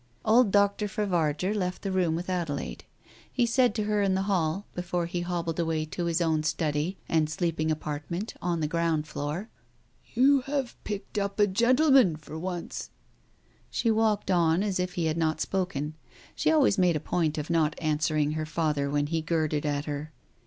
Old 0.25 0.49
Dr. 0.49 0.87
Favarger 0.87 1.53
left 1.53 1.83
the 1.83 1.91
room 1.91 2.15
with 2.15 2.27
Adelaide. 2.27 2.85
He 3.31 3.45
said 3.45 3.75
to 3.75 3.83
her 3.83 4.01
in 4.01 4.15
the 4.15 4.23
hall, 4.23 4.65
before 4.73 5.05
he 5.05 5.21
hobbled 5.21 5.59
away 5.59 5.85
to 5.85 6.05
his 6.05 6.21
own 6.21 6.41
study 6.41 6.97
and 7.07 7.29
sleeping 7.29 7.69
apartment 7.69 8.33
on 8.41 8.61
the 8.61 8.67
ground 8.67 9.05
floor— 9.07 9.49
"You 10.15 10.41
have 10.47 10.75
picked 10.83 11.19
up 11.19 11.39
a 11.39 11.45
gentleman 11.45 12.15
for 12.15 12.39
once." 12.39 12.89
She 13.69 13.91
walked 13.91 14.31
on 14.31 14.63
as 14.63 14.79
if 14.79 14.93
he 14.93 15.05
had 15.05 15.17
not 15.17 15.39
spoken. 15.39 15.93
She 16.33 16.49
always 16.49 16.79
made 16.79 16.95
a 16.95 16.99
point 16.99 17.37
of 17.37 17.51
not 17.51 17.75
answering 17.77 18.31
her 18.31 18.47
father 18.47 18.89
when 18.89 19.05
he 19.05 19.21
girded 19.21 19.67
at 19.67 19.85
her. 19.85 20.13